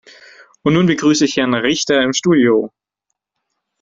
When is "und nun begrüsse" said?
0.63-1.25